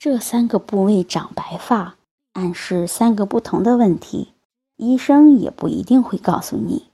[0.00, 1.96] 这三个部位长白发，
[2.34, 4.28] 暗示三个不同的问题，
[4.76, 6.84] 医生也不一定会告诉你。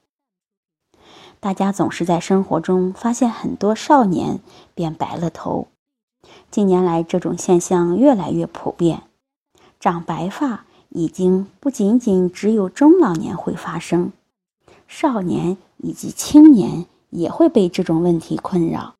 [1.39, 4.41] 大家总是在生活中发现很多少年
[4.75, 5.69] 变白了头，
[6.51, 9.03] 近年来这种现象越来越普遍，
[9.79, 14.13] 长白发已经不仅仅只有中老年会发生，
[14.89, 18.95] 少年以及青年也会被这种问题困扰。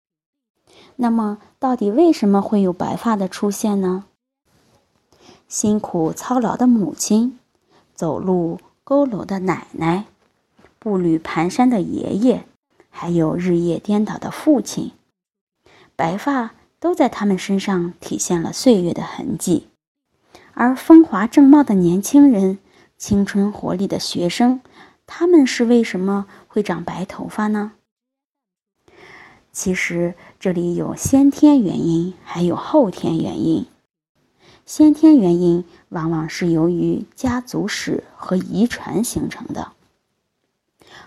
[0.97, 4.05] 那么，到底为什么会有白发的出现呢？
[5.49, 7.39] 辛苦操劳的母亲，
[7.95, 10.05] 走路佝偻的奶奶，
[10.79, 12.45] 步履蹒跚的爷爷，
[12.91, 14.93] 还有日夜颠倒的父亲，
[15.95, 19.69] 白发都在他们身上体现了岁月的痕迹。
[20.55, 22.59] 而风华正茂的年轻人，
[22.97, 24.61] 青春活力的学生，
[25.07, 27.73] 他们是为什么会长白头发呢？
[29.55, 33.67] 其实这里有先天原因，还有后天原因。
[34.67, 39.71] 先天原因往往是由于家族史和遗传形成的。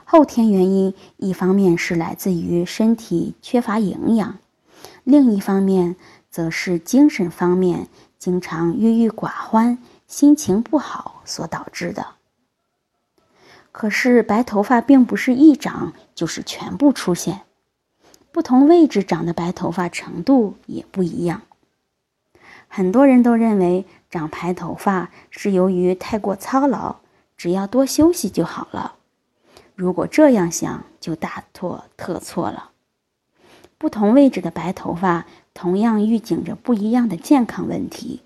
[0.06, 4.38] 后天原因一方面是来自于身体缺乏营养，
[5.04, 5.98] 另一方面
[6.32, 12.08] 则是精神方面经常郁郁寡欢、心情不好所导致的。
[13.74, 17.42] 可是白头发并不是一长就是全部出现。
[18.38, 21.42] 不同位置长的白头发程度也不一样。
[22.68, 26.98] 很多人都认为长白头发是由于太过操劳，
[27.36, 28.98] 只要多休息就好了。
[29.74, 32.70] 如果这样想，就大错特错了。
[33.80, 38.22] 不同位置的白头发同样预警着不一样的健康问题。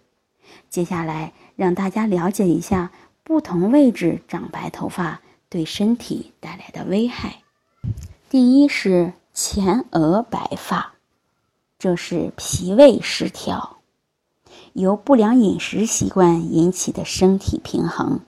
[0.69, 2.91] 接下来，让大家了解一下
[3.23, 7.43] 不同位置长白头发对身体带来的危害。
[8.29, 9.13] 第一是。
[9.33, 10.93] 前额白发，
[11.79, 13.77] 这是脾胃失调，
[14.73, 18.19] 由不良饮食习惯引起的身体平衡，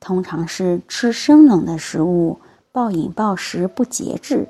[0.00, 2.40] 通常是吃生冷的食物、
[2.72, 4.48] 暴饮暴食不节制、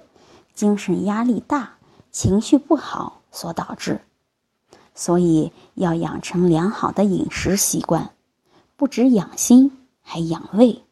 [0.54, 1.74] 精神压力大、
[2.12, 4.00] 情绪不好所导致。
[4.94, 8.12] 所以要养成良好的饮食习惯，
[8.76, 10.84] 不止养心，还养胃。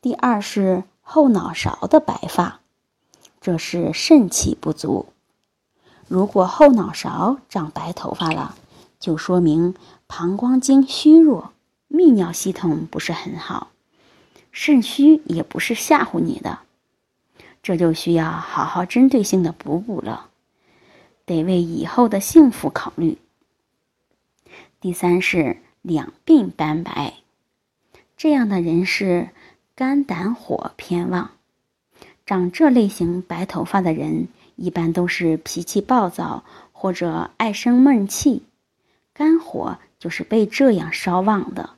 [0.00, 2.60] 第二是后脑勺的白发。
[3.44, 5.04] 这是肾气不足。
[6.08, 8.56] 如果后脑勺长白头发了，
[8.98, 9.74] 就说明
[10.06, 11.52] 膀胱经虚弱，
[11.90, 13.68] 泌尿系统不是很好。
[14.50, 16.60] 肾虚也不是吓唬你的，
[17.62, 20.30] 这就需要好好针对性的补补了，
[21.26, 23.18] 得为以后的幸福考虑。
[24.80, 27.16] 第三是两鬓斑白，
[28.16, 29.28] 这样的人是
[29.74, 31.32] 肝胆火偏旺。
[32.26, 36.42] 长这类型白头发的人，一般都是脾气暴躁
[36.72, 38.42] 或者爱生闷气，
[39.12, 41.70] 肝火就是被这样烧旺的。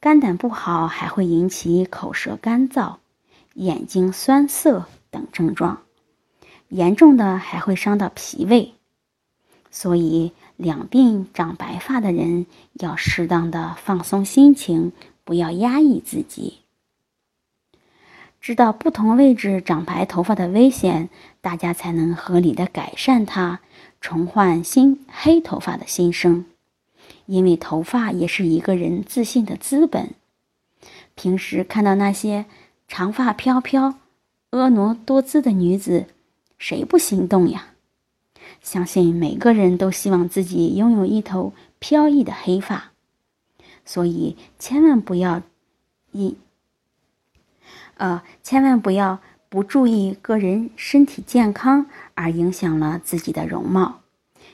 [0.00, 2.96] 肝胆不好还会引起口舌干燥、
[3.54, 5.82] 眼睛酸涩等症状，
[6.68, 8.74] 严重的还会伤到脾胃。
[9.70, 12.44] 所以，两鬓长白发的人
[12.74, 14.92] 要适当的放松心情，
[15.24, 16.58] 不要压抑自己。
[18.46, 21.08] 知道不同位置长白头发的危险，
[21.40, 23.58] 大家才能合理的改善它，
[24.00, 26.44] 重焕新黑头发的新生。
[27.24, 30.14] 因为头发也是一个人自信的资本。
[31.16, 32.44] 平时看到那些
[32.86, 33.96] 长发飘飘、
[34.52, 36.06] 婀娜多姿的女子，
[36.56, 37.70] 谁不心动呀？
[38.62, 42.92] 相信每个人都希望自己拥有一头飘逸的黑发，
[43.84, 45.42] 所以千万不要
[46.12, 46.36] 因。
[47.96, 54.00] 呃，千万不要不注意个人身体健康而影响了自己的容貌，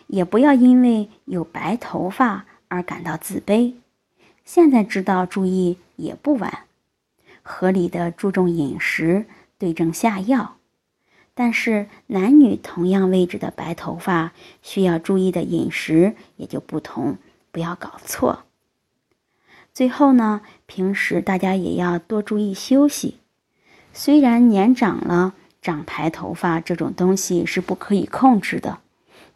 [0.07, 3.75] 也不要因为有白头发而感到自卑。
[4.45, 6.65] 现在知道注意也不晚，
[7.43, 9.27] 合理的注重饮食，
[9.59, 10.57] 对症下药。
[11.35, 17.17] 但是男女同样位置的白头发需要注意的饮食也就不同，
[17.51, 18.45] 不要搞错。
[19.73, 23.17] 最后呢，平时大家也要多注意休息。
[23.93, 28.79] 虽然年长了长白头发这种东西是不可以控制的，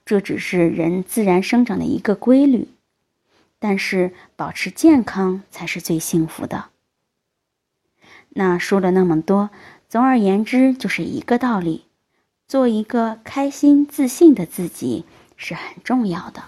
[0.04, 2.68] 这只是人自然生长的一个规律。
[3.58, 6.66] 但是保持健康才是最幸福的。
[8.30, 9.48] 那说了那么多，
[9.88, 11.84] 总而言之就是一个道理：
[12.46, 15.04] 做一个开心、自信的自己
[15.36, 16.42] 是很重要的。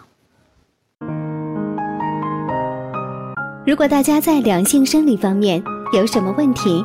[3.67, 5.63] 如果大家在两性生理方面
[5.95, 6.85] 有什么问题，